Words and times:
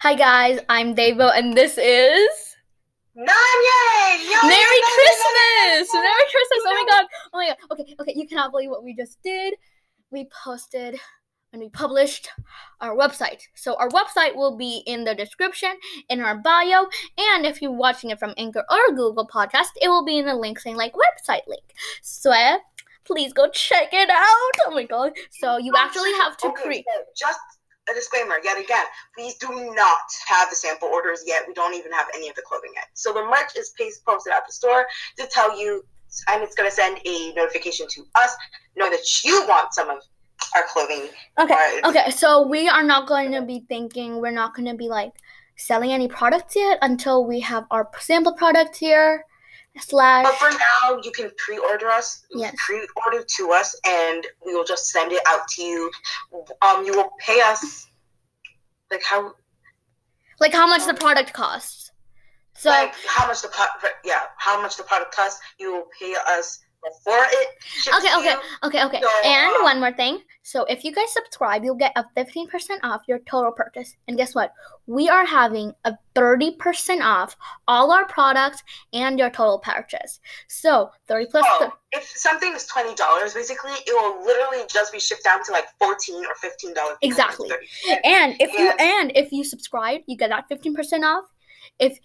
Hi 0.00 0.14
guys, 0.14 0.60
I'm 0.68 0.94
Debo, 0.94 1.28
and 1.36 1.56
this 1.56 1.76
is 1.76 2.30
Nonye! 3.16 3.26
Yo, 4.30 4.46
Merry 4.46 4.80
Christmas! 4.94 5.92
Merry 5.92 6.26
Christmas! 6.30 6.60
Oh 6.64 6.72
my 6.72 6.84
god! 6.88 7.04
Oh 7.32 7.38
my 7.38 7.46
god! 7.48 7.56
Okay, 7.72 7.96
okay, 7.98 8.12
you 8.14 8.28
cannot 8.28 8.52
believe 8.52 8.70
what 8.70 8.84
we 8.84 8.94
just 8.94 9.20
did. 9.24 9.54
We 10.12 10.28
posted 10.44 11.00
and 11.52 11.60
we 11.60 11.68
published 11.70 12.28
our 12.80 12.94
website. 12.94 13.42
So 13.56 13.74
our 13.74 13.88
website 13.88 14.36
will 14.36 14.56
be 14.56 14.84
in 14.86 15.02
the 15.02 15.16
description, 15.16 15.74
in 16.08 16.20
our 16.20 16.36
bio, 16.36 16.86
and 17.18 17.44
if 17.44 17.60
you're 17.60 17.72
watching 17.72 18.10
it 18.10 18.20
from 18.20 18.34
Anchor 18.36 18.62
or 18.70 18.94
Google 18.94 19.26
Podcast, 19.26 19.74
it 19.82 19.88
will 19.88 20.04
be 20.04 20.18
in 20.18 20.26
the 20.26 20.36
link 20.36 20.60
saying 20.60 20.76
like 20.76 20.92
website 20.92 21.48
link. 21.48 21.74
So 22.02 22.30
uh, 22.30 22.58
please 23.04 23.32
go 23.32 23.48
check 23.48 23.88
it 23.92 24.10
out. 24.10 24.54
Oh 24.64 24.70
my 24.72 24.84
god! 24.84 25.10
So 25.32 25.56
you 25.58 25.72
actually 25.76 26.12
have 26.20 26.36
to 26.36 26.52
create. 26.52 26.84
just 27.16 27.40
a 27.90 27.94
disclaimer 27.94 28.36
yet 28.42 28.58
again. 28.58 28.84
Please 29.16 29.34
do 29.36 29.48
not 29.74 29.98
have 30.26 30.50
the 30.50 30.56
sample 30.56 30.88
orders 30.88 31.22
yet. 31.26 31.44
We 31.46 31.54
don't 31.54 31.74
even 31.74 31.92
have 31.92 32.06
any 32.14 32.28
of 32.28 32.34
the 32.36 32.42
clothing 32.42 32.72
yet. 32.74 32.86
So 32.94 33.12
the 33.12 33.22
merch 33.22 33.56
is 33.56 33.72
posted 34.06 34.32
at 34.32 34.46
the 34.46 34.52
store 34.52 34.86
to 35.18 35.26
tell 35.26 35.58
you, 35.58 35.84
and 36.28 36.42
it's 36.42 36.54
going 36.54 36.68
to 36.68 36.74
send 36.74 36.98
a 37.04 37.32
notification 37.34 37.86
to 37.88 38.04
us, 38.14 38.34
know 38.76 38.90
that 38.90 39.24
you 39.24 39.44
want 39.46 39.74
some 39.74 39.90
of 39.90 39.98
our 40.56 40.62
clothing. 40.68 41.08
Okay, 41.38 41.80
okay. 41.84 42.10
So 42.10 42.46
we 42.46 42.68
are 42.68 42.82
not 42.82 43.08
going 43.08 43.32
to 43.32 43.42
be 43.42 43.64
thinking. 43.68 44.20
We're 44.20 44.30
not 44.30 44.54
going 44.54 44.68
to 44.68 44.74
be 44.74 44.88
like 44.88 45.12
selling 45.56 45.92
any 45.92 46.08
products 46.08 46.54
yet 46.56 46.78
until 46.82 47.24
we 47.24 47.40
have 47.40 47.66
our 47.70 47.88
sample 47.98 48.32
product 48.32 48.76
here. 48.76 49.24
Slash. 49.80 50.24
But 50.24 50.34
for 50.34 50.50
now, 50.50 51.00
you 51.04 51.12
can 51.12 51.30
pre-order 51.36 51.88
us. 51.88 52.24
Yes. 52.32 52.56
Pre-order 52.66 53.24
to 53.36 53.52
us, 53.52 53.78
and 53.86 54.26
we 54.44 54.52
will 54.52 54.64
just 54.64 54.86
send 54.86 55.12
it 55.12 55.22
out 55.28 55.46
to 55.50 55.62
you. 55.62 55.90
Um, 56.62 56.84
you 56.84 56.92
will 56.96 57.10
pay 57.20 57.40
us. 57.40 57.86
Like 58.90 59.02
how? 59.02 59.32
like 60.40 60.52
how 60.52 60.66
much 60.66 60.86
the 60.86 60.94
product 60.94 61.32
costs. 61.32 61.92
So 62.54 62.70
like 62.70 62.94
how 63.06 63.26
much 63.26 63.42
the 63.42 63.48
pro- 63.48 63.90
yeah 64.04 64.22
how 64.36 64.60
much 64.60 64.76
the 64.76 64.82
product 64.82 65.14
costs 65.14 65.40
you 65.58 65.72
will 65.72 65.86
pay 65.98 66.14
us 66.26 66.58
before 66.82 67.24
it 67.30 67.48
okay, 67.88 68.16
okay, 68.18 68.36
okay, 68.64 68.84
okay. 68.84 69.00
So, 69.00 69.08
And 69.24 69.50
uh, 69.56 69.62
one 69.62 69.80
more 69.80 69.92
thing. 69.92 70.20
So 70.42 70.64
if 70.64 70.84
you 70.84 70.92
guys 70.92 71.12
subscribe, 71.12 71.64
you'll 71.64 71.74
get 71.76 71.92
a 71.96 72.04
fifteen 72.14 72.48
percent 72.48 72.80
off 72.84 73.02
your 73.08 73.18
total 73.20 73.52
purchase. 73.52 73.96
And 74.06 74.16
guess 74.16 74.34
what? 74.34 74.52
We 74.86 75.08
are 75.08 75.24
having 75.24 75.72
a 75.84 75.94
thirty 76.14 76.52
percent 76.52 77.02
off 77.02 77.36
all 77.66 77.90
our 77.92 78.06
products 78.06 78.62
and 78.92 79.18
your 79.18 79.30
total 79.30 79.58
purchase. 79.58 80.20
So 80.48 80.90
thirty 81.06 81.26
plus. 81.30 81.44
Oh, 81.46 81.58
thir- 81.60 81.72
if 81.92 82.08
twenty 82.66 82.94
dollars, 82.94 83.34
basically, 83.34 83.72
it 83.72 83.92
will 83.92 84.24
literally 84.24 84.64
just 84.68 84.92
be 84.92 85.00
shipped 85.00 85.24
down 85.24 85.42
to 85.44 85.52
like 85.52 85.66
fourteen 85.78 86.24
or 86.24 86.34
fifteen 86.40 86.74
dollars. 86.74 86.96
Exactly. 87.02 87.50
And 88.04 88.36
if 88.40 88.52
you 88.52 88.72
and 88.78 89.12
if 89.14 89.32
you 89.32 89.44
subscribe, 89.44 90.00
you 90.06 90.16
get 90.16 90.30
that 90.30 90.48
fifteen 90.48 90.74
percent 90.74 91.04
off. 91.04 91.24
If 91.78 91.98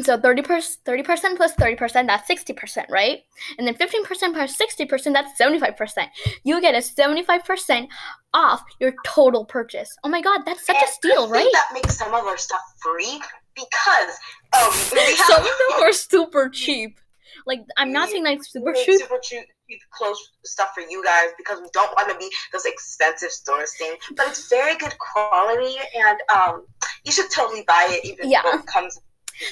so, 0.00 0.18
thirty 0.18 0.40
percent, 0.40 0.78
thirty 0.86 1.02
percent 1.02 1.36
plus 1.36 1.52
thirty 1.52 1.76
percent, 1.76 2.08
that's 2.08 2.26
sixty 2.26 2.54
percent, 2.54 2.86
right? 2.90 3.20
And 3.58 3.66
then 3.66 3.74
fifteen 3.74 4.04
percent 4.04 4.34
plus 4.34 4.56
sixty 4.56 4.86
percent, 4.86 5.14
that's 5.14 5.36
seventy-five 5.36 5.76
percent. 5.76 6.10
You 6.44 6.60
get 6.62 6.74
a 6.74 6.80
seventy-five 6.80 7.44
percent 7.44 7.90
off 8.32 8.62
your 8.80 8.94
total 9.04 9.44
purchase. 9.44 9.94
Oh 10.02 10.08
my 10.08 10.22
God, 10.22 10.40
that's 10.46 10.64
such 10.64 10.76
a 10.82 10.86
steal, 10.88 11.28
right? 11.28 11.48
That 11.52 11.70
makes 11.74 11.98
some 11.98 12.14
of 12.14 12.24
our 12.24 12.38
stuff 12.38 12.62
free 12.78 13.20
because 13.54 14.18
um 14.56 14.72
we 14.92 14.98
have 15.16 15.26
Some 15.26 15.42
of 15.42 15.44
them 15.44 15.82
are 15.82 15.92
super 15.92 16.48
cheap. 16.48 16.98
Like 17.46 17.62
I'm 17.76 17.92
not 17.92 18.08
saying 18.08 18.24
like 18.24 18.42
super 18.44 18.72
cheap. 18.72 19.00
super 19.00 19.18
cheap 19.22 19.44
clothes 19.90 20.32
stuff 20.44 20.70
for 20.74 20.82
you 20.82 21.02
guys 21.02 21.30
because 21.38 21.60
we 21.60 21.68
don't 21.72 21.90
want 21.96 22.10
to 22.10 22.18
be 22.18 22.30
those 22.52 22.64
expensive 22.66 23.30
stores 23.30 23.74
thing. 23.76 23.94
But 24.16 24.28
it's 24.28 24.48
very 24.48 24.76
good 24.76 24.94
quality, 24.98 25.76
and 26.06 26.18
um, 26.34 26.66
you 27.04 27.12
should 27.12 27.30
totally 27.30 27.64
buy 27.66 27.88
it 27.90 28.04
even 28.04 28.30
Yeah. 28.30 28.42
though 28.42 28.58
it 28.58 28.66
comes. 28.66 29.00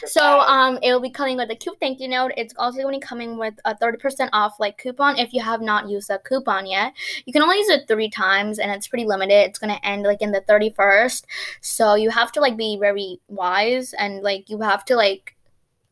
So 0.05 0.41
um, 0.41 0.79
it 0.83 0.93
will 0.93 1.01
be 1.01 1.11
coming 1.11 1.37
with 1.39 1.51
a 1.51 1.57
cute 1.57 1.77
thank 1.81 2.01
you 2.01 2.07
note. 2.09 2.33
It's 2.37 2.55
also 2.59 2.83
going 2.83 2.95
to 2.95 3.01
be 3.01 3.07
coming 3.07 3.39
with 3.39 3.55
a 3.65 3.77
thirty 3.77 3.97
percent 3.97 4.31
off 4.33 4.61
like 4.61 4.79
coupon 4.79 5.19
if 5.19 5.33
you 5.33 5.43
have 5.43 5.63
not 5.63 5.89
used 5.89 6.09
that 6.09 6.25
coupon 6.25 6.67
yet. 6.67 6.93
You 7.25 7.33
can 7.33 7.43
only 7.43 7.57
use 7.57 7.71
it 7.71 7.89
three 7.89 8.11
times, 8.11 8.59
and 8.59 8.71
it's 8.71 8.89
pretty 8.89 9.07
limited. 9.07 9.49
It's 9.49 9.59
going 9.59 9.75
to 9.75 9.85
end 9.85 10.03
like 10.03 10.21
in 10.21 10.33
the 10.33 10.43
thirty 10.43 10.71
first, 10.71 11.27
so 11.61 11.95
you 11.95 12.11
have 12.11 12.31
to 12.33 12.41
like 12.41 12.57
be 12.57 12.77
very 12.79 13.21
wise 13.29 13.95
and 13.95 14.23
like 14.23 14.51
you 14.51 14.61
have 14.61 14.85
to 14.85 14.97
like 14.97 15.35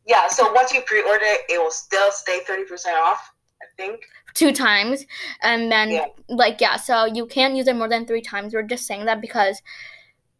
Yeah, 0.08 0.26
so 0.28 0.52
once 0.52 0.72
you 0.72 0.80
pre-order 0.80 1.24
it, 1.24 1.42
it 1.48 1.58
will 1.62 1.70
still 1.70 2.10
stay 2.10 2.40
thirty 2.46 2.64
percent 2.64 2.96
off. 2.96 3.20
I 3.62 3.66
think. 3.76 4.00
two 4.34 4.52
times, 4.52 5.04
and 5.42 5.70
then 5.70 5.90
Yeah. 5.90 6.06
like 6.28 6.60
yeah, 6.60 6.76
so 6.76 7.04
you 7.06 7.26
can't 7.26 7.54
use 7.56 7.66
it 7.68 7.76
more 7.76 7.88
than 7.88 8.06
three 8.06 8.22
times. 8.22 8.54
We're 8.54 8.62
just 8.74 8.86
saying 8.86 9.04
that 9.06 9.20
because. 9.20 9.62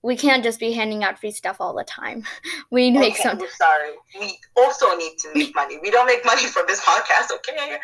We 0.01 0.17
can't 0.17 0.45
just 0.45 0.61
be 0.61 0.71
handing 0.73 1.03
out 1.03 1.19
free 1.19 1.33
stuff 1.33 1.57
all 1.61 1.75
the 1.75 1.83
time. 1.83 2.23
We 2.71 2.93
make 2.93 3.15
Okay, 3.15 3.23
some 3.25 3.39
we're 3.39 3.51
sorry. 3.51 3.91
We 4.21 4.39
also 4.57 4.97
need 4.97 5.19
to 5.19 5.29
make 5.35 5.53
money. 5.57 5.81
We 5.83 5.91
don't 5.91 6.07
make 6.07 6.25
money 6.25 6.47
from 6.47 6.67
this 6.69 6.81
podcast, 6.81 7.33
okay? 7.35 7.79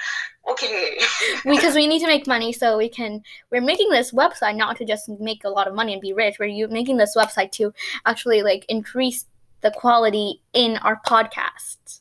Okay. 0.48 0.96
because 1.44 1.74
we 1.74 1.88
need 1.88 1.98
to 2.00 2.06
make 2.06 2.28
money 2.28 2.52
so 2.52 2.78
we 2.78 2.88
can 2.88 3.20
we're 3.50 3.60
making 3.60 3.88
this 3.90 4.12
website 4.12 4.54
not 4.56 4.76
to 4.76 4.84
just 4.84 5.08
make 5.08 5.42
a 5.44 5.48
lot 5.48 5.66
of 5.66 5.74
money 5.74 5.92
and 5.92 6.00
be 6.00 6.12
rich 6.12 6.36
we're 6.38 6.68
making 6.68 6.98
this 6.98 7.16
website 7.16 7.50
to 7.50 7.72
actually 8.06 8.42
like 8.42 8.64
increase 8.68 9.26
the 9.64 9.72
quality 9.72 10.40
in 10.52 10.76
our 10.78 11.00
podcasts 11.04 12.00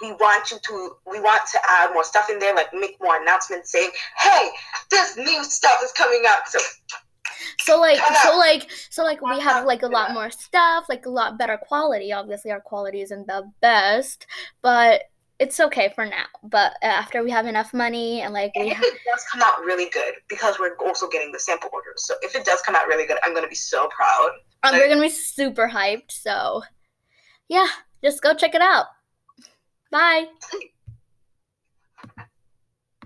we 0.00 0.12
want 0.12 0.50
you 0.50 0.58
to 0.64 0.92
we 1.10 1.20
want 1.20 1.42
to 1.50 1.58
add 1.68 1.92
more 1.92 2.04
stuff 2.04 2.30
in 2.30 2.38
there, 2.38 2.54
like 2.54 2.72
make 2.72 2.96
more 3.00 3.20
announcements 3.20 3.72
saying, 3.72 3.90
Hey, 4.16 4.50
this 4.92 5.16
new 5.16 5.42
stuff 5.42 5.80
is 5.82 5.90
coming 5.92 6.22
out. 6.24 6.46
So 6.46 6.60
so 7.60 7.80
like 7.80 7.98
so 8.22 8.36
like 8.38 8.70
so 8.90 9.02
like 9.02 9.20
we 9.22 9.40
have 9.40 9.64
like 9.64 9.82
a 9.82 9.86
lot 9.86 10.12
more 10.12 10.30
stuff 10.30 10.86
like 10.88 11.06
a 11.06 11.10
lot 11.10 11.38
better 11.38 11.56
quality 11.56 12.12
obviously 12.12 12.50
our 12.50 12.60
quality 12.60 13.00
isn't 13.00 13.26
the 13.26 13.48
best 13.60 14.26
but 14.60 15.02
it's 15.38 15.60
okay 15.60 15.92
for 15.94 16.04
now 16.04 16.24
but 16.42 16.72
after 16.82 17.22
we 17.22 17.30
have 17.30 17.46
enough 17.46 17.72
money 17.72 18.22
and 18.22 18.34
like 18.34 18.50
and 18.56 18.64
we 18.64 18.70
if 18.70 18.76
have 18.76 18.84
it 18.84 18.98
does 19.08 19.24
come 19.30 19.42
out 19.44 19.60
really 19.60 19.88
good, 19.90 20.14
because 20.28 20.58
we're 20.58 20.76
also 20.84 21.08
getting 21.08 21.30
the 21.32 21.38
sample 21.38 21.70
orders. 21.72 22.06
So 22.06 22.14
if 22.22 22.34
it 22.34 22.44
does 22.44 22.60
come 22.62 22.74
out 22.74 22.86
really 22.88 23.06
good, 23.06 23.18
I'm 23.22 23.34
gonna 23.34 23.48
be 23.48 23.54
so 23.54 23.88
proud. 23.88 24.30
um, 24.64 24.74
we're 24.74 24.88
gonna 24.88 25.00
be 25.00 25.08
super 25.08 25.68
hyped 25.68 26.10
so 26.10 26.62
yeah 27.48 27.66
just 28.02 28.22
go 28.22 28.34
check 28.34 28.54
it 28.54 28.62
out. 28.62 28.86
Bye 29.90 30.26